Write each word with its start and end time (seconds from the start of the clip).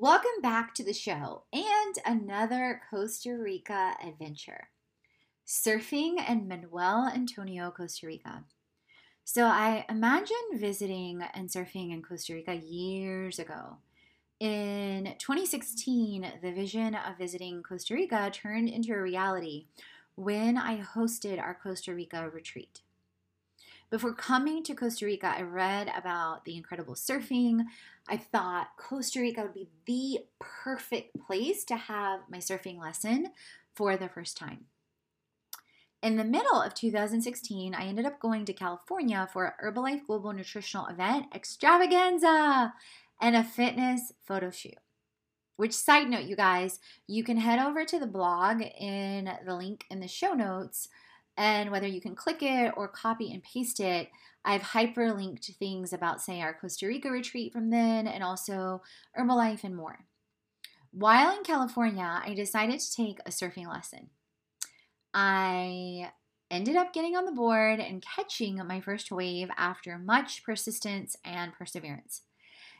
Welcome 0.00 0.40
back 0.42 0.76
to 0.76 0.84
the 0.84 0.92
show 0.92 1.42
and 1.52 1.96
another 2.06 2.82
Costa 2.88 3.36
Rica 3.36 3.96
adventure. 4.00 4.68
Surfing 5.44 6.24
in 6.30 6.46
Manuel 6.46 7.10
Antonio, 7.12 7.72
Costa 7.72 8.06
Rica. 8.06 8.44
So 9.24 9.46
I 9.46 9.84
imagine 9.88 10.36
visiting 10.54 11.20
and 11.34 11.48
surfing 11.48 11.92
in 11.92 12.02
Costa 12.02 12.34
Rica 12.34 12.54
years 12.54 13.40
ago. 13.40 13.78
In 14.38 15.16
2016, 15.18 16.34
the 16.42 16.52
vision 16.52 16.94
of 16.94 17.18
visiting 17.18 17.64
Costa 17.64 17.94
Rica 17.94 18.30
turned 18.32 18.68
into 18.68 18.92
a 18.92 19.02
reality 19.02 19.66
when 20.14 20.56
I 20.56 20.80
hosted 20.80 21.42
our 21.42 21.58
Costa 21.60 21.92
Rica 21.92 22.30
retreat. 22.30 22.82
Before 23.90 24.12
coming 24.12 24.62
to 24.64 24.74
Costa 24.74 25.06
Rica, 25.06 25.32
I 25.34 25.40
read 25.40 25.90
about 25.96 26.44
the 26.44 26.56
incredible 26.56 26.94
surfing. 26.94 27.64
I 28.06 28.18
thought 28.18 28.76
Costa 28.76 29.20
Rica 29.20 29.42
would 29.42 29.54
be 29.54 29.68
the 29.86 30.26
perfect 30.38 31.18
place 31.18 31.64
to 31.64 31.76
have 31.76 32.20
my 32.28 32.36
surfing 32.36 32.78
lesson 32.78 33.28
for 33.74 33.96
the 33.96 34.10
first 34.10 34.36
time. 34.36 34.66
In 36.02 36.16
the 36.16 36.24
middle 36.24 36.60
of 36.60 36.74
2016, 36.74 37.74
I 37.74 37.86
ended 37.86 38.04
up 38.04 38.20
going 38.20 38.44
to 38.44 38.52
California 38.52 39.26
for 39.32 39.46
a 39.46 39.64
Herbalife 39.64 40.06
Global 40.06 40.34
Nutritional 40.34 40.86
Event 40.86 41.34
Extravaganza 41.34 42.74
and 43.22 43.34
a 43.34 43.42
fitness 43.42 44.12
photo 44.22 44.50
shoot. 44.50 44.76
Which, 45.56 45.72
side 45.72 46.08
note, 46.10 46.26
you 46.26 46.36
guys, 46.36 46.78
you 47.06 47.24
can 47.24 47.38
head 47.38 47.58
over 47.58 47.86
to 47.86 47.98
the 47.98 48.06
blog 48.06 48.60
in 48.60 49.30
the 49.44 49.56
link 49.56 49.86
in 49.90 50.00
the 50.00 50.06
show 50.06 50.34
notes 50.34 50.88
and 51.38 51.70
whether 51.70 51.86
you 51.86 52.00
can 52.00 52.16
click 52.16 52.42
it 52.42 52.74
or 52.76 52.88
copy 52.88 53.32
and 53.32 53.42
paste 53.44 53.78
it, 53.78 54.10
I've 54.44 54.62
hyperlinked 54.62 55.56
things 55.56 55.92
about, 55.92 56.20
say, 56.20 56.42
our 56.42 56.52
Costa 56.52 56.88
Rica 56.88 57.10
retreat 57.10 57.52
from 57.52 57.70
then 57.70 58.08
and 58.08 58.24
also 58.24 58.82
Herbalife 59.16 59.62
and 59.62 59.76
more. 59.76 60.00
While 60.90 61.36
in 61.36 61.44
California, 61.44 62.20
I 62.24 62.34
decided 62.34 62.80
to 62.80 62.92
take 62.94 63.20
a 63.20 63.30
surfing 63.30 63.68
lesson. 63.68 64.10
I 65.14 66.10
ended 66.50 66.74
up 66.74 66.92
getting 66.92 67.14
on 67.14 67.24
the 67.24 67.32
board 67.32 67.78
and 67.78 68.02
catching 68.02 68.56
my 68.66 68.80
first 68.80 69.12
wave 69.12 69.48
after 69.56 69.96
much 69.96 70.42
persistence 70.42 71.16
and 71.24 71.52
perseverance. 71.52 72.22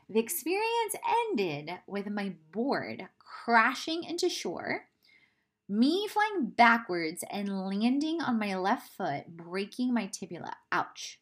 The 0.08 0.18
experience 0.18 0.96
ended 1.30 1.78
with 1.86 2.08
my 2.08 2.32
board 2.50 3.08
crashing 3.18 4.02
into 4.02 4.28
shore 4.28 4.86
me 5.68 6.08
flying 6.08 6.50
backwards 6.50 7.22
and 7.30 7.66
landing 7.66 8.22
on 8.22 8.38
my 8.38 8.56
left 8.56 8.90
foot, 8.92 9.36
breaking 9.36 9.92
my 9.92 10.06
tibia. 10.06 10.56
Ouch. 10.72 11.20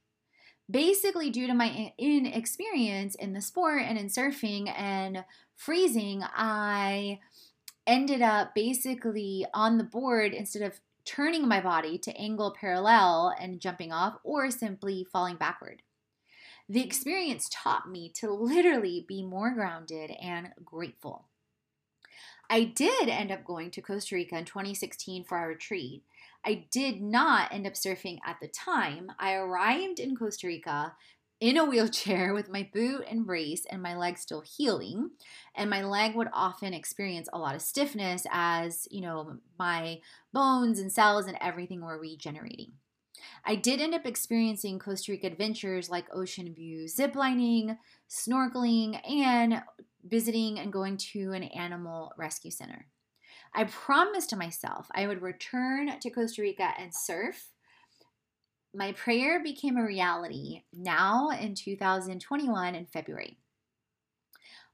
Basically, 0.70 1.30
due 1.30 1.46
to 1.46 1.54
my 1.54 1.92
inexperience 1.98 3.14
in 3.14 3.32
the 3.32 3.40
sport 3.40 3.82
and 3.82 3.98
in 3.98 4.06
surfing 4.06 4.72
and 4.76 5.24
freezing, 5.54 6.22
I 6.24 7.20
ended 7.86 8.20
up 8.20 8.54
basically 8.54 9.46
on 9.54 9.78
the 9.78 9.84
board 9.84 10.34
instead 10.34 10.62
of 10.62 10.80
turning 11.04 11.46
my 11.46 11.60
body 11.60 11.98
to 11.98 12.16
angle 12.16 12.54
parallel 12.58 13.32
and 13.40 13.60
jumping 13.60 13.92
off 13.92 14.18
or 14.24 14.50
simply 14.50 15.06
falling 15.12 15.36
backward. 15.36 15.82
The 16.68 16.84
experience 16.84 17.48
taught 17.48 17.88
me 17.88 18.10
to 18.16 18.32
literally 18.32 19.04
be 19.06 19.22
more 19.22 19.52
grounded 19.52 20.10
and 20.20 20.48
grateful. 20.64 21.28
I 22.48 22.64
did 22.64 23.08
end 23.08 23.32
up 23.32 23.44
going 23.44 23.70
to 23.72 23.82
Costa 23.82 24.14
Rica 24.14 24.36
in 24.36 24.44
2016 24.44 25.24
for 25.24 25.36
our 25.38 25.48
retreat. 25.48 26.02
I 26.44 26.66
did 26.70 27.02
not 27.02 27.52
end 27.52 27.66
up 27.66 27.74
surfing 27.74 28.18
at 28.24 28.36
the 28.40 28.48
time. 28.48 29.10
I 29.18 29.34
arrived 29.34 29.98
in 29.98 30.16
Costa 30.16 30.46
Rica 30.46 30.94
in 31.40 31.56
a 31.56 31.64
wheelchair 31.68 32.32
with 32.32 32.48
my 32.48 32.68
boot 32.72 33.04
and 33.08 33.26
brace 33.26 33.64
and 33.70 33.82
my 33.82 33.96
leg 33.96 34.18
still 34.18 34.42
healing 34.42 35.10
and 35.54 35.68
my 35.68 35.82
leg 35.82 36.14
would 36.14 36.28
often 36.32 36.72
experience 36.72 37.28
a 37.32 37.38
lot 37.38 37.54
of 37.54 37.62
stiffness 37.62 38.26
as 38.30 38.88
you 38.90 39.00
know 39.00 39.36
my 39.58 40.00
bones 40.32 40.78
and 40.78 40.92
cells 40.92 41.26
and 41.26 41.36
everything 41.40 41.82
were 41.82 41.98
regenerating 41.98 42.72
i 43.44 43.54
did 43.54 43.80
end 43.80 43.94
up 43.94 44.06
experiencing 44.06 44.78
costa 44.78 45.12
rica 45.12 45.26
adventures 45.26 45.90
like 45.90 46.06
ocean 46.12 46.54
view 46.54 46.84
ziplining 46.84 47.76
snorkeling 48.08 48.98
and 49.08 49.62
visiting 50.08 50.58
and 50.58 50.72
going 50.72 50.96
to 50.96 51.32
an 51.32 51.44
animal 51.44 52.12
rescue 52.16 52.50
center. 52.50 52.86
I 53.54 53.64
promised 53.64 54.30
to 54.30 54.36
myself 54.36 54.88
I 54.94 55.06
would 55.06 55.22
return 55.22 55.98
to 55.98 56.10
Costa 56.10 56.42
Rica 56.42 56.70
and 56.78 56.94
surf. 56.94 57.50
My 58.74 58.92
prayer 58.92 59.42
became 59.42 59.78
a 59.78 59.84
reality 59.84 60.62
now 60.72 61.30
in 61.30 61.54
2021 61.54 62.74
in 62.74 62.86
February. 62.86 63.38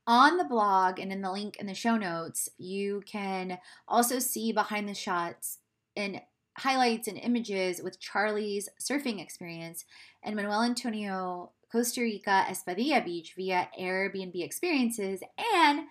On 0.07 0.37
the 0.37 0.45
blog 0.45 0.99
and 0.99 1.13
in 1.13 1.23
the 1.23 1.31
link 1.31 1.57
in 1.59 1.67
the 1.67 1.75
show 1.75 1.97
notes, 1.97 2.49
you 2.59 3.03
can 3.07 3.59
also 3.87 4.19
see 4.19 4.53
behind 4.53 4.89
the 4.89 4.95
shots 4.95 5.59
and 5.95 6.21
highlights 6.59 7.07
and 7.07 7.19
images 7.19 7.81
with 7.83 8.01
Charlie's 8.01 8.69
surfing 8.81 9.23
experience 9.23 9.85
and 10.25 10.35
Manuel 10.35 10.63
Antonio 10.63 11.53
Costa 11.73 12.03
Rica 12.03 12.45
Espadilla 12.51 13.03
Beach 13.03 13.33
via 13.35 13.67
Airbnb 13.81 14.45
experiences 14.45 15.23
and 15.55 15.87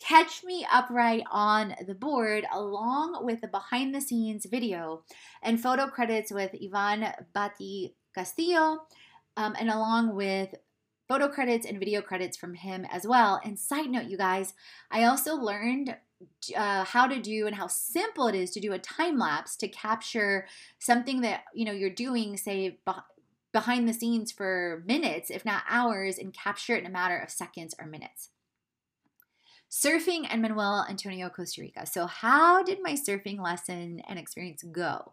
Catch 0.00 0.42
Me 0.44 0.66
Upright 0.72 1.24
on 1.30 1.74
the 1.86 1.94
Board, 1.94 2.46
along 2.52 3.24
with 3.24 3.42
a 3.42 3.48
behind 3.48 3.94
the 3.94 4.00
scenes 4.00 4.46
video 4.46 5.02
and 5.42 5.60
photo 5.60 5.88
credits 5.88 6.32
with 6.32 6.54
Ivan 6.54 7.12
Bati 7.34 7.94
Castillo, 8.14 8.80
um, 9.36 9.54
and 9.58 9.68
along 9.68 10.14
with 10.16 10.54
photo 11.06 11.28
credits 11.28 11.66
and 11.66 11.78
video 11.78 12.00
credits 12.00 12.36
from 12.36 12.54
him 12.54 12.86
as 12.90 13.06
well. 13.06 13.40
And 13.44 13.58
side 13.58 13.90
note, 13.90 14.06
you 14.06 14.16
guys, 14.16 14.54
I 14.90 15.04
also 15.04 15.34
learned 15.34 15.96
uh, 16.56 16.84
how 16.84 17.06
to 17.06 17.20
do 17.20 17.46
and 17.46 17.54
how 17.54 17.66
simple 17.66 18.26
it 18.26 18.34
is 18.34 18.50
to 18.52 18.60
do 18.60 18.72
a 18.72 18.78
time 18.78 19.18
lapse 19.18 19.54
to 19.56 19.68
capture 19.68 20.46
something 20.78 21.20
that 21.20 21.44
you 21.54 21.66
know 21.66 21.72
you're 21.72 21.90
doing, 21.90 22.36
say 22.36 22.78
behind 23.56 23.88
the 23.88 23.94
scenes 23.94 24.30
for 24.30 24.82
minutes, 24.86 25.30
if 25.30 25.42
not 25.42 25.62
hours, 25.66 26.18
and 26.18 26.34
capture 26.34 26.76
it 26.76 26.80
in 26.80 26.86
a 26.86 26.90
matter 26.90 27.16
of 27.16 27.30
seconds 27.30 27.74
or 27.80 27.86
minutes. 27.86 28.28
Surfing 29.70 30.26
and 30.28 30.42
Manuel 30.42 30.84
Antonio, 30.86 31.30
Costa 31.30 31.62
Rica. 31.62 31.86
So, 31.86 32.04
how 32.04 32.62
did 32.62 32.82
my 32.82 32.92
surfing 32.92 33.42
lesson 33.42 34.02
and 34.06 34.18
experience 34.18 34.62
go? 34.62 35.12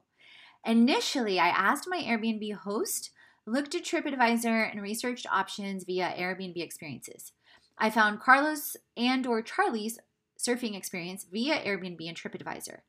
Initially, 0.65 1.39
I 1.39 1.47
asked 1.47 1.87
my 1.87 2.01
Airbnb 2.01 2.53
host, 2.55 3.11
looked 3.45 3.75
at 3.75 3.85
TripAdvisor, 3.85 4.69
and 4.69 4.81
researched 4.81 5.25
options 5.31 5.85
via 5.85 6.13
Airbnb 6.17 6.57
experiences. 6.57 7.31
I 7.77 7.91
found 7.91 8.19
Carlos 8.19 8.75
and 8.97 9.25
or 9.25 9.41
Charlie's 9.41 9.99
surfing 10.37 10.75
experience 10.75 11.25
via 11.31 11.63
Airbnb 11.63 12.05
and 12.05 12.17
TripAdvisor. 12.17 12.79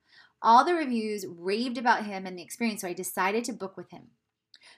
All 0.42 0.64
the 0.64 0.74
reviews 0.74 1.24
raved 1.28 1.78
about 1.78 2.06
him 2.06 2.26
and 2.26 2.36
the 2.36 2.42
experience, 2.42 2.80
so 2.80 2.88
I 2.88 2.92
decided 2.92 3.44
to 3.44 3.52
book 3.52 3.76
with 3.76 3.92
him. 3.92 4.08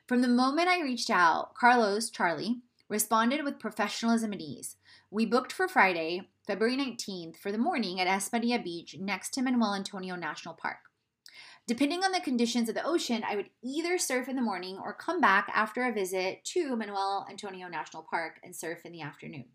From 0.06 0.22
the 0.22 0.28
moment 0.28 0.68
I 0.68 0.82
reached 0.82 1.10
out, 1.10 1.54
Carlos, 1.54 2.10
Charlie, 2.10 2.62
responded 2.88 3.44
with 3.44 3.58
professionalism 3.58 4.32
and 4.32 4.40
ease. 4.40 4.76
We 5.10 5.26
booked 5.26 5.52
for 5.52 5.68
Friday, 5.68 6.28
February 6.46 6.76
19th, 6.76 7.36
for 7.36 7.50
the 7.50 7.58
morning 7.58 8.00
at 8.00 8.06
Espadilla 8.06 8.62
Beach 8.62 8.96
next 8.98 9.30
to 9.34 9.42
Manuel 9.42 9.74
Antonio 9.74 10.16
National 10.16 10.54
Park. 10.54 10.78
Depending 11.66 12.04
on 12.04 12.12
the 12.12 12.20
conditions 12.20 12.68
of 12.68 12.76
the 12.76 12.86
ocean, 12.86 13.24
I 13.28 13.34
would 13.34 13.50
either 13.62 13.98
surf 13.98 14.28
in 14.28 14.36
the 14.36 14.42
morning 14.42 14.78
or 14.78 14.94
come 14.94 15.20
back 15.20 15.50
after 15.52 15.84
a 15.84 15.92
visit 15.92 16.44
to 16.44 16.76
Manuel 16.76 17.26
Antonio 17.28 17.66
National 17.66 18.06
Park 18.08 18.38
and 18.44 18.54
surf 18.54 18.80
in 18.84 18.92
the 18.92 19.02
afternoon. 19.02 19.46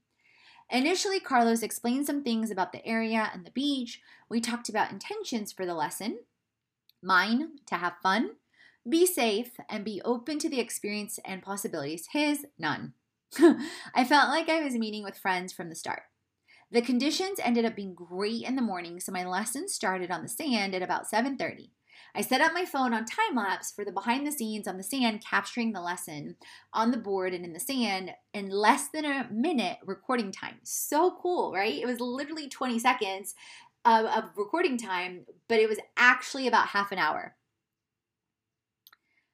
Initially, 0.69 1.21
Carlos 1.21 1.63
explained 1.63 2.05
some 2.05 2.23
things 2.23 2.51
about 2.51 2.73
the 2.73 2.85
area 2.85 3.29
and 3.33 3.45
the 3.45 3.51
beach. 3.51 4.01
We 4.29 4.41
talked 4.41 4.67
about 4.67 4.91
intentions 4.91 5.51
for 5.51 5.65
the 5.65 5.73
lesson 5.73 6.19
mine, 7.03 7.49
to 7.65 7.75
have 7.75 7.93
fun, 8.03 8.31
be 8.89 9.05
safe, 9.05 9.51
and 9.69 9.85
be 9.85 10.01
open 10.03 10.39
to 10.39 10.49
the 10.49 10.59
experience 10.59 11.19
and 11.25 11.43
possibilities. 11.43 12.07
His, 12.11 12.45
none. 12.57 12.93
I 13.95 14.03
felt 14.03 14.29
like 14.29 14.49
I 14.49 14.63
was 14.63 14.73
meeting 14.75 15.03
with 15.03 15.17
friends 15.17 15.53
from 15.53 15.69
the 15.69 15.75
start. 15.75 16.03
The 16.71 16.81
conditions 16.81 17.39
ended 17.43 17.65
up 17.65 17.75
being 17.75 17.93
great 17.93 18.43
in 18.43 18.55
the 18.55 18.61
morning, 18.61 18.99
so 18.99 19.11
my 19.11 19.25
lesson 19.25 19.67
started 19.67 20.09
on 20.09 20.21
the 20.21 20.29
sand 20.29 20.73
at 20.73 20.81
about 20.81 21.09
7:30. 21.09 21.71
I 22.15 22.21
set 22.21 22.41
up 22.41 22.53
my 22.53 22.65
phone 22.65 22.93
on 22.93 23.05
time 23.05 23.35
lapse 23.35 23.71
for 23.71 23.85
the 23.85 23.91
behind 23.91 24.25
the 24.25 24.31
scenes 24.31 24.67
on 24.67 24.77
the 24.77 24.83
sand, 24.83 25.23
capturing 25.23 25.71
the 25.71 25.81
lesson 25.81 26.35
on 26.73 26.91
the 26.91 26.97
board 26.97 27.33
and 27.33 27.45
in 27.45 27.53
the 27.53 27.59
sand 27.59 28.11
in 28.33 28.49
less 28.49 28.89
than 28.89 29.05
a 29.05 29.27
minute 29.31 29.77
recording 29.85 30.31
time. 30.31 30.59
So 30.63 31.17
cool, 31.21 31.53
right? 31.53 31.75
It 31.75 31.85
was 31.85 31.99
literally 31.99 32.49
20 32.49 32.79
seconds 32.79 33.35
of, 33.85 34.05
of 34.05 34.23
recording 34.35 34.77
time, 34.77 35.25
but 35.47 35.59
it 35.59 35.69
was 35.69 35.79
actually 35.97 36.47
about 36.47 36.67
half 36.67 36.91
an 36.91 36.99
hour. 36.99 37.35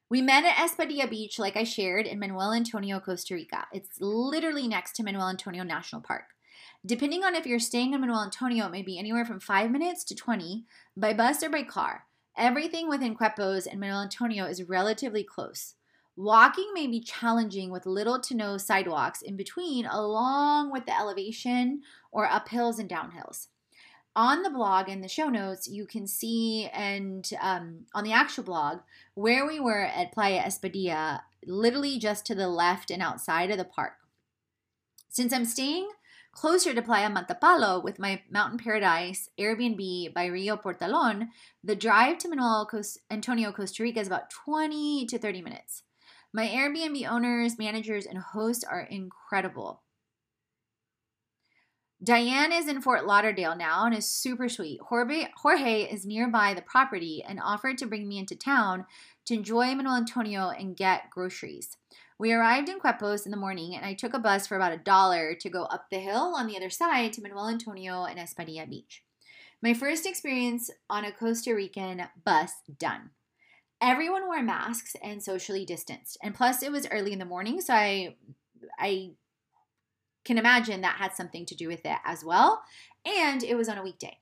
We 0.10 0.22
met 0.22 0.46
at 0.46 0.56
Espadilla 0.56 1.10
Beach, 1.10 1.38
like 1.38 1.58
I 1.58 1.66
shared, 1.66 2.08
in 2.08 2.18
Manuel 2.18 2.54
Antonio, 2.54 2.98
Costa 3.02 3.34
Rica. 3.34 3.68
It's 3.74 4.00
literally 4.00 4.66
next 4.66 4.94
to 4.94 5.04
Manuel 5.04 5.28
Antonio 5.28 5.64
National 5.64 6.02
Park. 6.02 6.30
Depending 6.86 7.26
on 7.26 7.36
if 7.36 7.46
you're 7.46 7.60
staying 7.60 7.94
in 7.94 8.00
Manuel 8.00 8.24
Antonio, 8.24 8.68
it 8.68 8.72
may 8.72 8.84
be 8.84 8.98
anywhere 8.98 9.26
from 9.26 9.42
five 9.42 9.70
minutes 9.70 10.06
to 10.06 10.16
20 10.16 10.64
by 10.96 11.14
bus 11.14 11.44
or 11.44 11.50
by 11.50 11.64
car. 11.64 12.06
Everything 12.38 12.88
within 12.88 13.18
Quepos 13.18 13.68
and 13.70 13.82
Manuel 13.82 14.02
Antonio 14.02 14.46
is 14.46 14.64
relatively 14.64 15.26
close. 15.26 15.74
Walking 16.16 16.72
may 16.74 16.88
be 16.88 17.02
challenging 17.02 17.70
with 17.70 17.86
little 17.86 18.22
to 18.22 18.34
no 18.34 18.58
sidewalks 18.58 19.22
in 19.22 19.36
between, 19.36 19.86
along 19.86 20.72
with 20.72 20.86
the 20.86 20.98
elevation 20.98 21.82
or 22.14 22.28
uphills 22.28 22.80
and 22.80 22.90
downhills. 22.90 23.48
On 24.18 24.42
the 24.42 24.50
blog 24.50 24.90
in 24.90 25.02
the 25.02 25.08
show 25.08 25.30
notes, 25.30 25.68
you 25.68 25.86
can 25.86 26.08
see, 26.08 26.68
and 26.74 27.30
um, 27.40 27.86
on 27.94 28.04
the 28.04 28.14
actual 28.14 28.44
blog, 28.44 28.80
where 29.14 29.46
we 29.46 29.60
were 29.60 29.86
at 29.86 30.12
Playa 30.12 30.42
Espadilla, 30.42 31.22
literally 31.46 32.00
just 32.00 32.26
to 32.26 32.34
the 32.34 32.50
left 32.50 32.90
and 32.90 33.02
outside 33.02 33.52
of 33.52 33.60
the 33.60 33.64
park. 33.64 33.94
Since 35.08 35.32
I'm 35.32 35.46
staying 35.46 35.88
Closer 36.38 36.72
to 36.76 36.84
Playa 36.84 37.10
Matapalo 37.10 37.84
with 37.84 37.98
my 37.98 38.22
Mountain 38.30 38.60
Paradise 38.60 39.28
Airbnb 39.40 40.14
by 40.14 40.28
Rio 40.28 40.56
Portalon, 40.56 41.30
the 41.64 41.76
drive 41.76 42.20
to 42.20 42.30
Manuel 42.30 42.70
Antonio, 43.10 43.52
Costa 43.52 43.82
Rica 43.82 44.02
is 44.02 44.06
about 44.06 44.30
20 44.30 45.08
to 45.08 45.18
30 45.18 45.42
minutes. 45.42 45.82
My 46.32 46.48
Airbnb 46.48 47.10
owners, 47.10 47.58
managers, 47.58 48.06
and 48.06 48.20
hosts 48.20 48.64
are 48.64 48.82
incredible. 48.82 49.82
Diane 52.04 52.52
is 52.52 52.68
in 52.68 52.80
Fort 52.80 53.08
Lauderdale 53.08 53.56
now 53.56 53.86
and 53.86 53.96
is 53.96 54.08
super 54.08 54.48
sweet. 54.50 54.80
Jorge, 54.82 55.82
is 55.82 56.06
nearby 56.06 56.54
the 56.54 56.62
property 56.62 57.24
and 57.28 57.40
offered 57.44 57.78
to 57.80 57.88
bring 57.88 58.08
me 58.08 58.20
into 58.20 58.36
town 58.36 58.86
to 59.26 59.34
enjoy 59.34 59.74
Manuel 59.74 59.96
Antonio 59.96 60.50
and 60.50 60.78
get 60.78 61.10
groceries. 61.10 61.76
We 62.20 62.34
arrived 62.34 62.70
in 62.70 62.80
Quepos 62.80 63.26
in 63.26 63.32
the 63.32 63.38
morning, 63.38 63.76
and 63.76 63.86
I 63.86 63.94
took 63.94 64.14
a 64.14 64.20
bus 64.20 64.46
for 64.46 64.56
about 64.56 64.74
a 64.74 64.78
dollar 64.78 65.34
to 65.36 65.50
go 65.50 65.64
up 65.64 65.90
the 65.90 66.00
hill 66.00 66.34
on 66.36 66.48
the 66.48 66.56
other 66.56 66.70
side 66.70 67.14
to 67.14 67.22
Manuel 67.22 67.50
Antonio 67.50 68.06
and 68.06 68.20
Espadilla 68.20 68.70
Beach. 68.70 69.04
My 69.62 69.74
first 69.74 70.06
experience 70.06 70.70
on 70.90 71.04
a 71.04 71.12
Costa 71.12 71.54
Rican 71.54 72.04
bus 72.24 72.52
done. 72.78 73.10
Everyone 73.82 74.26
wore 74.26 74.44
masks 74.44 74.96
and 75.04 75.22
socially 75.22 75.66
distanced, 75.66 76.18
and 76.22 76.36
plus 76.36 76.62
it 76.62 76.72
was 76.72 76.88
early 76.92 77.14
in 77.14 77.20
the 77.20 77.26
morning, 77.26 77.60
so 77.60 77.74
I, 77.74 78.16
I 78.80 79.12
can 80.28 80.38
imagine 80.38 80.82
that 80.82 80.98
had 80.98 81.16
something 81.16 81.46
to 81.46 81.56
do 81.56 81.68
with 81.68 81.86
it 81.86 81.98
as 82.06 82.24
well. 82.24 82.62
And 83.06 83.42
it 83.44 83.56
was 83.56 83.70
on 83.70 83.78
a 83.78 83.84
weekday. 83.84 84.20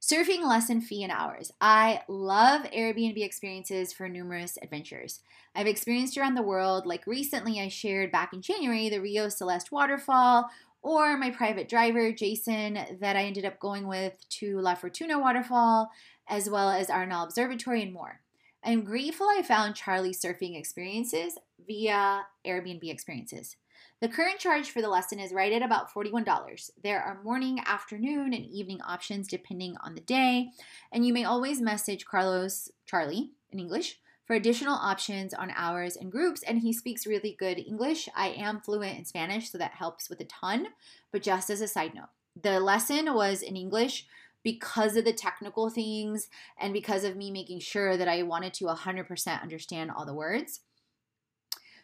Surfing 0.00 0.46
lesson 0.46 0.80
fee 0.80 1.02
and 1.02 1.12
hours. 1.12 1.52
I 1.60 2.02
love 2.08 2.62
Airbnb 2.70 3.22
experiences 3.22 3.92
for 3.92 4.08
numerous 4.08 4.56
adventures. 4.62 5.20
I've 5.54 5.66
experienced 5.66 6.16
around 6.16 6.34
the 6.34 6.42
world, 6.42 6.86
like 6.86 7.06
recently 7.06 7.60
I 7.60 7.68
shared 7.68 8.10
back 8.10 8.32
in 8.32 8.40
January 8.40 8.88
the 8.88 9.00
Rio 9.00 9.28
Celeste 9.28 9.70
waterfall, 9.70 10.48
or 10.82 11.16
my 11.18 11.30
private 11.30 11.68
driver, 11.68 12.12
Jason, 12.12 12.78
that 13.00 13.16
I 13.16 13.24
ended 13.24 13.44
up 13.44 13.58
going 13.58 13.86
with 13.88 14.14
to 14.30 14.60
La 14.60 14.76
Fortuna 14.76 15.18
waterfall, 15.18 15.90
as 16.28 16.48
well 16.48 16.70
as 16.70 16.86
Arenal 16.86 17.24
Observatory 17.24 17.82
and 17.82 17.92
more. 17.92 18.20
I'm 18.64 18.84
grateful 18.84 19.26
I 19.28 19.42
found 19.42 19.74
Charlie 19.74 20.14
surfing 20.14 20.56
experiences 20.56 21.36
via 21.66 22.26
Airbnb 22.46 22.88
experiences. 22.88 23.56
The 24.00 24.08
current 24.08 24.38
charge 24.38 24.70
for 24.70 24.80
the 24.80 24.88
lesson 24.88 25.18
is 25.18 25.32
right 25.32 25.52
at 25.52 25.60
about 25.60 25.92
$41. 25.92 26.70
There 26.84 27.02
are 27.02 27.20
morning, 27.24 27.58
afternoon, 27.66 28.32
and 28.32 28.46
evening 28.46 28.80
options 28.82 29.26
depending 29.26 29.74
on 29.82 29.96
the 29.96 30.00
day, 30.00 30.50
and 30.92 31.04
you 31.04 31.12
may 31.12 31.24
always 31.24 31.60
message 31.60 32.04
Carlos 32.04 32.70
Charlie 32.86 33.32
in 33.50 33.58
English 33.58 33.98
for 34.24 34.36
additional 34.36 34.76
options 34.76 35.34
on 35.34 35.50
hours 35.50 35.96
and 35.96 36.12
groups, 36.12 36.44
and 36.44 36.60
he 36.60 36.72
speaks 36.72 37.08
really 37.08 37.34
good 37.36 37.58
English. 37.58 38.08
I 38.14 38.28
am 38.28 38.60
fluent 38.60 38.96
in 38.96 39.04
Spanish, 39.04 39.50
so 39.50 39.58
that 39.58 39.72
helps 39.72 40.08
with 40.08 40.20
a 40.20 40.26
ton. 40.26 40.68
But 41.10 41.22
just 41.22 41.50
as 41.50 41.60
a 41.60 41.66
side 41.66 41.92
note, 41.92 42.10
the 42.40 42.60
lesson 42.60 43.12
was 43.14 43.42
in 43.42 43.56
English 43.56 44.06
because 44.44 44.96
of 44.96 45.06
the 45.06 45.12
technical 45.12 45.70
things 45.70 46.28
and 46.56 46.72
because 46.72 47.02
of 47.02 47.16
me 47.16 47.32
making 47.32 47.58
sure 47.58 47.96
that 47.96 48.06
I 48.06 48.22
wanted 48.22 48.54
to 48.54 48.66
100% 48.66 49.42
understand 49.42 49.90
all 49.90 50.06
the 50.06 50.14
words. 50.14 50.60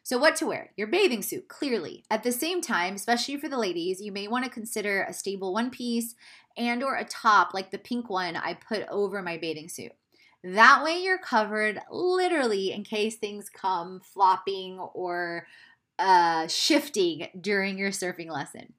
So, 0.04 0.18
what 0.18 0.36
to 0.36 0.46
wear? 0.46 0.70
Your 0.76 0.86
bathing 0.86 1.22
suit, 1.22 1.48
clearly. 1.48 2.04
At 2.10 2.22
the 2.22 2.30
same 2.30 2.60
time, 2.60 2.94
especially 2.94 3.38
for 3.38 3.48
the 3.48 3.58
ladies, 3.58 4.02
you 4.02 4.12
may 4.12 4.28
want 4.28 4.44
to 4.44 4.50
consider 4.50 5.02
a 5.02 5.14
stable 5.14 5.54
one 5.54 5.70
piece 5.70 6.14
and 6.58 6.82
or 6.82 6.94
a 6.96 7.06
top 7.06 7.54
like 7.54 7.70
the 7.70 7.78
pink 7.78 8.10
one 8.10 8.36
I 8.36 8.52
put 8.52 8.86
over 8.90 9.22
my 9.22 9.38
bathing 9.38 9.70
suit. 9.70 9.92
That 10.44 10.84
way 10.84 11.02
you're 11.02 11.16
covered 11.16 11.80
literally 11.90 12.70
in 12.70 12.84
case 12.84 13.16
things 13.16 13.48
come 13.48 14.00
flopping 14.00 14.78
or 14.78 15.46
uh, 15.98 16.48
shifting 16.48 17.28
during 17.40 17.78
your 17.78 17.90
surfing 17.90 18.30
lesson. 18.30 18.74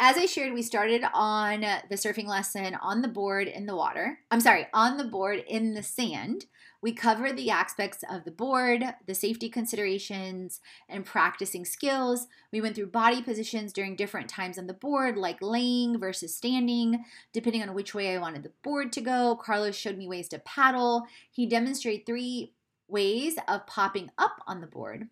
As 0.00 0.16
I 0.16 0.26
shared, 0.26 0.52
we 0.52 0.62
started 0.62 1.04
on 1.14 1.60
the 1.60 1.94
surfing 1.94 2.26
lesson 2.26 2.74
on 2.82 3.00
the 3.00 3.08
board 3.08 3.46
in 3.46 3.66
the 3.66 3.76
water. 3.76 4.18
I'm 4.28 4.40
sorry, 4.40 4.66
on 4.74 4.96
the 4.96 5.04
board 5.04 5.44
in 5.46 5.74
the 5.74 5.84
sand. 5.84 6.46
We 6.82 6.92
covered 6.92 7.36
the 7.36 7.50
aspects 7.50 8.02
of 8.10 8.24
the 8.24 8.32
board, 8.32 8.84
the 9.06 9.14
safety 9.14 9.48
considerations, 9.48 10.60
and 10.88 11.06
practicing 11.06 11.64
skills. 11.64 12.26
We 12.52 12.60
went 12.60 12.74
through 12.74 12.88
body 12.88 13.22
positions 13.22 13.72
during 13.72 13.94
different 13.94 14.28
times 14.28 14.58
on 14.58 14.66
the 14.66 14.74
board, 14.74 15.16
like 15.16 15.40
laying 15.40 15.98
versus 15.98 16.34
standing, 16.34 17.04
depending 17.32 17.62
on 17.62 17.72
which 17.72 17.94
way 17.94 18.14
I 18.14 18.20
wanted 18.20 18.42
the 18.42 18.52
board 18.62 18.92
to 18.94 19.00
go. 19.00 19.36
Carlos 19.36 19.76
showed 19.76 19.96
me 19.96 20.08
ways 20.08 20.28
to 20.30 20.40
paddle. 20.40 21.06
He 21.30 21.46
demonstrated 21.46 22.04
three 22.04 22.52
ways 22.88 23.36
of 23.46 23.66
popping 23.66 24.10
up 24.18 24.42
on 24.46 24.60
the 24.60 24.66
board. 24.66 25.08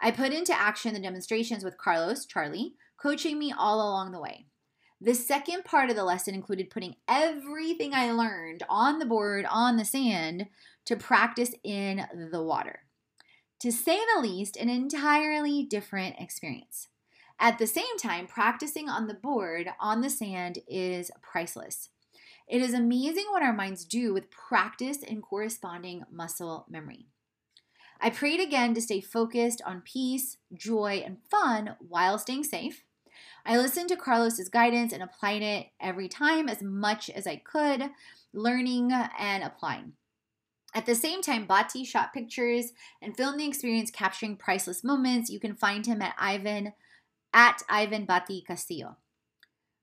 I 0.00 0.10
put 0.10 0.32
into 0.32 0.58
action 0.58 0.94
the 0.94 1.00
demonstrations 1.00 1.64
with 1.64 1.78
Carlos, 1.78 2.26
Charlie, 2.26 2.74
coaching 2.96 3.38
me 3.38 3.52
all 3.56 3.80
along 3.80 4.12
the 4.12 4.20
way. 4.20 4.46
The 5.00 5.14
second 5.14 5.64
part 5.64 5.90
of 5.90 5.96
the 5.96 6.04
lesson 6.04 6.34
included 6.34 6.70
putting 6.70 6.96
everything 7.06 7.92
I 7.92 8.12
learned 8.12 8.62
on 8.68 8.98
the 8.98 9.04
board 9.04 9.46
on 9.50 9.76
the 9.76 9.84
sand 9.84 10.46
to 10.86 10.96
practice 10.96 11.52
in 11.62 12.06
the 12.32 12.42
water. 12.42 12.80
To 13.60 13.72
say 13.72 13.98
the 14.14 14.22
least, 14.22 14.56
an 14.56 14.68
entirely 14.68 15.64
different 15.64 16.16
experience. 16.18 16.88
At 17.38 17.58
the 17.58 17.66
same 17.66 17.98
time, 17.98 18.26
practicing 18.26 18.88
on 18.88 19.06
the 19.06 19.14
board 19.14 19.68
on 19.78 20.00
the 20.00 20.10
sand 20.10 20.60
is 20.66 21.10
priceless. 21.22 21.90
It 22.48 22.62
is 22.62 22.72
amazing 22.72 23.26
what 23.30 23.42
our 23.42 23.52
minds 23.52 23.84
do 23.84 24.14
with 24.14 24.30
practice 24.30 24.98
and 25.06 25.22
corresponding 25.22 26.04
muscle 26.10 26.64
memory. 26.70 27.08
I 28.00 28.10
prayed 28.10 28.40
again 28.40 28.74
to 28.74 28.80
stay 28.80 29.00
focused 29.00 29.62
on 29.64 29.82
peace, 29.82 30.36
joy, 30.54 31.02
and 31.04 31.18
fun 31.30 31.76
while 31.78 32.18
staying 32.18 32.44
safe. 32.44 32.84
I 33.44 33.56
listened 33.56 33.88
to 33.90 33.96
Carlos's 33.96 34.48
guidance 34.48 34.92
and 34.92 35.02
applied 35.02 35.42
it 35.42 35.68
every 35.80 36.08
time 36.08 36.48
as 36.48 36.62
much 36.62 37.08
as 37.08 37.26
I 37.26 37.36
could, 37.36 37.90
learning 38.32 38.92
and 38.92 39.42
applying. 39.44 39.92
At 40.74 40.84
the 40.84 40.94
same 40.94 41.22
time, 41.22 41.46
Bati 41.46 41.84
shot 41.84 42.12
pictures 42.12 42.72
and 43.00 43.16
filmed 43.16 43.40
the 43.40 43.46
experience 43.46 43.90
capturing 43.90 44.36
priceless 44.36 44.84
moments. 44.84 45.30
You 45.30 45.40
can 45.40 45.54
find 45.54 45.86
him 45.86 46.02
at 46.02 46.14
Ivan 46.18 46.74
at 47.32 47.62
Ivan 47.68 48.04
Bati 48.04 48.42
Castillo. 48.46 48.96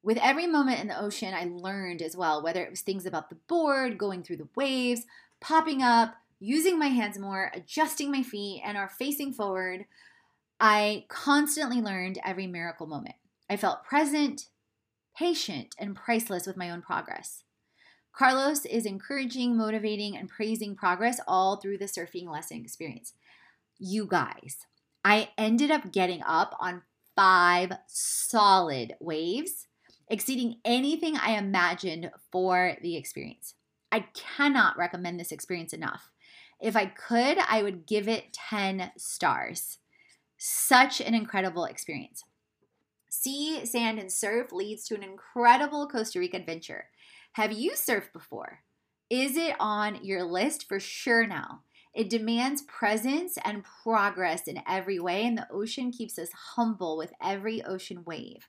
With 0.03 0.17
every 0.17 0.47
moment 0.47 0.81
in 0.81 0.87
the 0.87 0.99
ocean, 0.99 1.33
I 1.33 1.45
learned 1.45 2.01
as 2.01 2.17
well, 2.17 2.43
whether 2.43 2.63
it 2.63 2.69
was 2.69 2.81
things 2.81 3.05
about 3.05 3.29
the 3.29 3.37
board, 3.47 3.97
going 3.97 4.21
through 4.21 4.37
the 4.37 4.49
waves, 4.55 5.05
popping 5.39 5.81
up, 5.81 6.15
using 6.43 6.77
my 6.77 6.87
hands 6.87 7.17
more, 7.17 7.51
adjusting 7.53 8.11
my 8.11 8.21
feet, 8.21 8.61
and 8.65 8.77
are 8.77 8.89
facing 8.89 9.31
forward. 9.31 9.85
I 10.59 11.05
constantly 11.07 11.81
learned 11.81 12.19
every 12.25 12.47
miracle 12.47 12.85
moment. 12.85 13.15
I 13.49 13.55
felt 13.55 13.85
present, 13.85 14.47
patient, 15.17 15.73
and 15.79 15.95
priceless 15.95 16.45
with 16.45 16.57
my 16.57 16.69
own 16.69 16.81
progress. 16.81 17.43
Carlos 18.11 18.65
is 18.65 18.85
encouraging, 18.85 19.55
motivating, 19.55 20.17
and 20.17 20.29
praising 20.29 20.75
progress 20.75 21.19
all 21.27 21.55
through 21.55 21.77
the 21.77 21.85
surfing 21.85 22.29
lesson 22.29 22.57
experience. 22.57 23.13
You 23.79 24.05
guys, 24.05 24.57
I 25.05 25.29
ended 25.37 25.71
up 25.71 25.93
getting 25.93 26.21
up 26.23 26.55
on 26.59 26.83
five 27.15 27.71
solid 27.87 28.95
waves, 28.99 29.67
exceeding 30.09 30.57
anything 30.65 31.15
I 31.15 31.37
imagined 31.37 32.11
for 32.31 32.75
the 32.81 32.97
experience. 32.97 33.55
I 33.93 34.07
cannot 34.13 34.77
recommend 34.77 35.19
this 35.19 35.31
experience 35.31 35.71
enough. 35.71 36.09
If 36.63 36.77
I 36.77 36.85
could, 36.85 37.37
I 37.39 37.61
would 37.61 37.85
give 37.85 38.07
it 38.07 38.31
10 38.31 38.93
stars. 38.95 39.79
Such 40.37 41.01
an 41.01 41.13
incredible 41.13 41.65
experience. 41.65 42.23
Sea, 43.09 43.65
sand, 43.65 43.99
and 43.99 44.09
surf 44.09 44.53
leads 44.53 44.85
to 44.85 44.95
an 44.95 45.03
incredible 45.03 45.89
Costa 45.89 46.19
Rica 46.19 46.37
adventure. 46.37 46.85
Have 47.33 47.51
you 47.51 47.71
surfed 47.73 48.13
before? 48.13 48.59
Is 49.09 49.35
it 49.35 49.57
on 49.59 50.05
your 50.05 50.23
list? 50.23 50.69
For 50.69 50.79
sure 50.79 51.27
now. 51.27 51.63
It 51.93 52.09
demands 52.09 52.61
presence 52.61 53.37
and 53.43 53.65
progress 53.83 54.47
in 54.47 54.61
every 54.65 54.99
way, 54.99 55.25
and 55.25 55.37
the 55.37 55.51
ocean 55.51 55.91
keeps 55.91 56.17
us 56.17 56.29
humble 56.55 56.95
with 56.95 57.11
every 57.21 57.61
ocean 57.61 58.05
wave. 58.05 58.47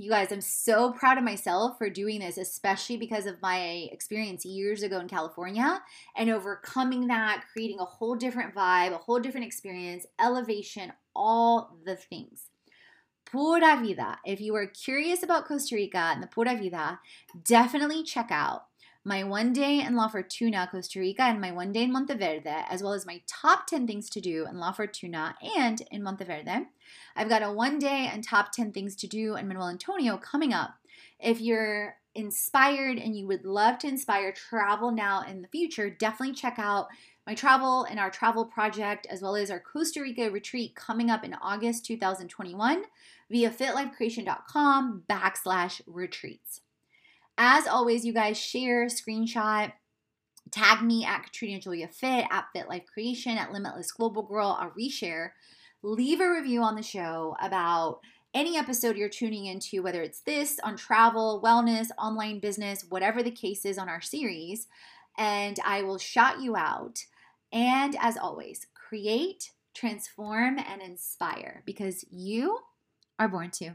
You 0.00 0.10
guys, 0.10 0.30
I'm 0.30 0.40
so 0.40 0.92
proud 0.92 1.18
of 1.18 1.24
myself 1.24 1.76
for 1.76 1.90
doing 1.90 2.20
this, 2.20 2.38
especially 2.38 2.96
because 2.96 3.26
of 3.26 3.42
my 3.42 3.88
experience 3.90 4.44
years 4.44 4.84
ago 4.84 5.00
in 5.00 5.08
California 5.08 5.82
and 6.16 6.30
overcoming 6.30 7.08
that, 7.08 7.46
creating 7.52 7.80
a 7.80 7.84
whole 7.84 8.14
different 8.14 8.54
vibe, 8.54 8.92
a 8.92 8.98
whole 8.98 9.18
different 9.18 9.46
experience, 9.46 10.06
elevation, 10.20 10.92
all 11.16 11.76
the 11.84 11.96
things. 11.96 12.44
Pura 13.24 13.80
Vida. 13.82 14.20
If 14.24 14.40
you 14.40 14.54
are 14.54 14.68
curious 14.68 15.24
about 15.24 15.46
Costa 15.46 15.74
Rica 15.74 15.98
and 15.98 16.22
the 16.22 16.28
Pura 16.28 16.56
Vida, 16.56 17.00
definitely 17.44 18.04
check 18.04 18.28
out 18.30 18.66
my 19.04 19.24
one 19.24 19.52
day 19.52 19.80
in 19.80 19.96
La 19.96 20.08
Fortuna, 20.08 20.68
Costa 20.70 21.00
Rica, 21.00 21.22
and 21.22 21.40
my 21.40 21.50
one 21.50 21.72
day 21.72 21.84
in 21.84 21.92
Monteverde, 21.92 22.64
as 22.68 22.82
well 22.82 22.92
as 22.92 23.06
my 23.06 23.22
top 23.26 23.66
10 23.66 23.86
things 23.86 24.10
to 24.10 24.20
do 24.20 24.46
in 24.46 24.58
La 24.58 24.72
Fortuna 24.72 25.36
and 25.56 25.82
in 25.90 26.02
Monteverde. 26.02 26.66
I've 27.16 27.28
got 27.28 27.42
a 27.42 27.52
one 27.52 27.78
day 27.78 28.10
and 28.12 28.22
top 28.22 28.52
10 28.52 28.72
things 28.72 28.96
to 28.96 29.06
do 29.06 29.36
in 29.36 29.48
Manuel 29.48 29.68
Antonio 29.68 30.16
coming 30.16 30.52
up. 30.52 30.74
If 31.18 31.40
you're 31.40 31.96
inspired 32.14 32.98
and 32.98 33.16
you 33.16 33.26
would 33.28 33.44
love 33.44 33.78
to 33.78 33.88
inspire 33.88 34.32
travel 34.32 34.90
now 34.90 35.22
in 35.22 35.42
the 35.42 35.48
future, 35.48 35.88
definitely 35.88 36.34
check 36.34 36.58
out 36.58 36.88
my 37.26 37.34
travel 37.34 37.84
and 37.84 38.00
our 38.00 38.10
travel 38.10 38.44
project, 38.44 39.06
as 39.10 39.22
well 39.22 39.36
as 39.36 39.50
our 39.50 39.60
Costa 39.60 40.00
Rica 40.00 40.30
retreat 40.30 40.74
coming 40.74 41.10
up 41.10 41.24
in 41.24 41.34
August 41.34 41.84
2021 41.86 42.84
via 43.30 43.50
fitlifecreation.com 43.50 45.02
backslash 45.08 45.80
retreats. 45.86 46.62
As 47.40 47.68
always, 47.68 48.04
you 48.04 48.12
guys 48.12 48.36
share, 48.36 48.86
screenshot, 48.86 49.72
tag 50.50 50.82
me 50.82 51.04
at 51.04 51.22
Katrina 51.22 51.60
Julia 51.60 51.86
Fit, 51.86 52.26
at 52.32 52.46
Fit 52.52 52.68
Life 52.68 52.82
Creation, 52.92 53.38
at 53.38 53.52
Limitless 53.52 53.92
Global 53.92 54.22
Girl. 54.22 54.58
I'll 54.58 54.72
reshare. 54.72 55.30
Leave 55.84 56.20
a 56.20 56.28
review 56.28 56.62
on 56.62 56.74
the 56.74 56.82
show 56.82 57.36
about 57.40 58.00
any 58.34 58.56
episode 58.56 58.96
you're 58.96 59.08
tuning 59.08 59.46
into, 59.46 59.84
whether 59.84 60.02
it's 60.02 60.20
this 60.22 60.58
on 60.64 60.76
travel, 60.76 61.40
wellness, 61.42 61.90
online 61.96 62.40
business, 62.40 62.84
whatever 62.88 63.22
the 63.22 63.30
case 63.30 63.64
is 63.64 63.78
on 63.78 63.88
our 63.88 64.00
series, 64.00 64.66
and 65.16 65.58
I 65.64 65.82
will 65.82 65.98
shout 65.98 66.40
you 66.40 66.56
out. 66.56 67.04
And 67.52 67.96
as 68.00 68.16
always, 68.16 68.66
create, 68.74 69.52
transform, 69.74 70.58
and 70.58 70.82
inspire 70.82 71.62
because 71.64 72.04
you 72.10 72.58
are 73.18 73.28
born 73.28 73.50
to. 73.52 73.74